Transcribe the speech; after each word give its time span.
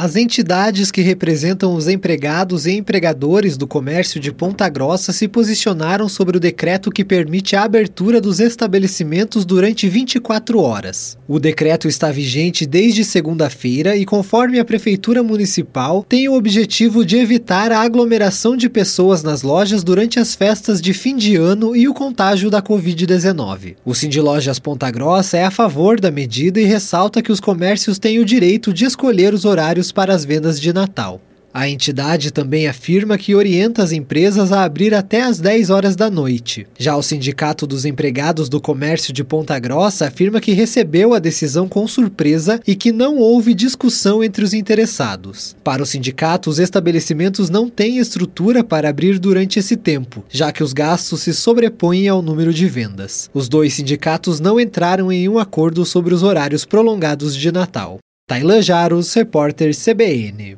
As 0.00 0.14
entidades 0.14 0.92
que 0.92 1.00
representam 1.00 1.74
os 1.74 1.88
empregados 1.88 2.66
e 2.66 2.70
empregadores 2.70 3.56
do 3.56 3.66
comércio 3.66 4.20
de 4.20 4.30
Ponta 4.30 4.68
Grossa 4.68 5.12
se 5.12 5.26
posicionaram 5.26 6.08
sobre 6.08 6.36
o 6.36 6.40
decreto 6.40 6.88
que 6.88 7.04
permite 7.04 7.56
a 7.56 7.64
abertura 7.64 8.20
dos 8.20 8.38
estabelecimentos 8.38 9.44
durante 9.44 9.88
24 9.88 10.60
horas. 10.60 11.18
O 11.26 11.40
decreto 11.40 11.88
está 11.88 12.12
vigente 12.12 12.64
desde 12.64 13.02
segunda-feira 13.02 13.96
e, 13.96 14.04
conforme 14.04 14.60
a 14.60 14.64
Prefeitura 14.64 15.20
Municipal, 15.20 16.06
tem 16.08 16.28
o 16.28 16.36
objetivo 16.36 17.04
de 17.04 17.16
evitar 17.16 17.72
a 17.72 17.80
aglomeração 17.80 18.56
de 18.56 18.68
pessoas 18.68 19.24
nas 19.24 19.42
lojas 19.42 19.82
durante 19.82 20.20
as 20.20 20.32
festas 20.32 20.80
de 20.80 20.94
fim 20.94 21.16
de 21.16 21.34
ano 21.34 21.74
e 21.74 21.88
o 21.88 21.92
contágio 21.92 22.48
da 22.50 22.62
Covid-19. 22.62 23.74
O 23.84 23.96
Cindy 23.96 24.20
Lojas 24.20 24.60
Ponta 24.60 24.92
Grossa 24.92 25.38
é 25.38 25.42
a 25.42 25.50
favor 25.50 25.98
da 25.98 26.12
medida 26.12 26.60
e 26.60 26.64
ressalta 26.66 27.20
que 27.20 27.32
os 27.32 27.40
comércios 27.40 27.98
têm 27.98 28.20
o 28.20 28.24
direito 28.24 28.72
de 28.72 28.84
escolher 28.84 29.34
os 29.34 29.44
horários 29.44 29.87
para 29.92 30.14
as 30.14 30.24
vendas 30.24 30.60
de 30.60 30.72
Natal. 30.72 31.20
A 31.52 31.68
entidade 31.68 32.30
também 32.30 32.68
afirma 32.68 33.16
que 33.16 33.34
orienta 33.34 33.82
as 33.82 33.90
empresas 33.90 34.52
a 34.52 34.62
abrir 34.64 34.94
até 34.94 35.22
às 35.22 35.40
10 35.40 35.70
horas 35.70 35.96
da 35.96 36.10
noite. 36.10 36.66
Já 36.78 36.94
o 36.94 37.02
Sindicato 37.02 37.66
dos 37.66 37.84
Empregados 37.84 38.48
do 38.48 38.60
Comércio 38.60 39.12
de 39.12 39.24
Ponta 39.24 39.58
Grossa 39.58 40.06
afirma 40.06 40.40
que 40.40 40.52
recebeu 40.52 41.14
a 41.14 41.18
decisão 41.18 41.66
com 41.66 41.88
surpresa 41.88 42.60
e 42.66 42.76
que 42.76 42.92
não 42.92 43.16
houve 43.16 43.54
discussão 43.54 44.22
entre 44.22 44.44
os 44.44 44.52
interessados. 44.52 45.56
Para 45.64 45.82
o 45.82 45.86
sindicato, 45.86 46.50
os 46.50 46.58
estabelecimentos 46.58 47.48
não 47.48 47.68
têm 47.68 47.98
estrutura 47.98 48.62
para 48.62 48.90
abrir 48.90 49.18
durante 49.18 49.58
esse 49.58 49.76
tempo, 49.76 50.22
já 50.28 50.52
que 50.52 50.62
os 50.62 50.72
gastos 50.74 51.22
se 51.22 51.32
sobrepõem 51.32 52.08
ao 52.08 52.20
número 52.20 52.52
de 52.52 52.68
vendas. 52.68 53.30
Os 53.32 53.48
dois 53.48 53.74
sindicatos 53.74 54.38
não 54.38 54.60
entraram 54.60 55.10
em 55.10 55.28
um 55.28 55.38
acordo 55.38 55.84
sobre 55.86 56.14
os 56.14 56.22
horários 56.22 56.64
prolongados 56.64 57.34
de 57.34 57.50
Natal. 57.50 57.98
Tailan 58.28 58.60
Jaros, 58.60 59.16
repórter 59.16 59.72
CBN. 59.74 60.54